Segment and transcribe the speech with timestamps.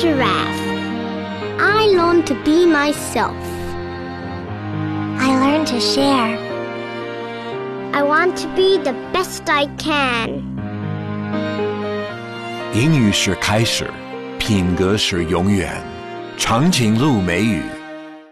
[0.00, 0.60] giraffe.
[1.58, 3.36] I learned to be myself.
[5.18, 6.38] I learned to share.
[7.92, 10.42] I want to be the best I can.
[12.74, 13.90] 英语是开始，
[14.38, 15.82] 品格是永远。
[16.36, 17.62] 长颈鹿美语。